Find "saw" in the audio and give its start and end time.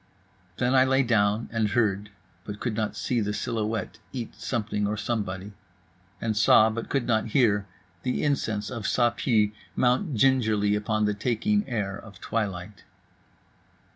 6.35-6.71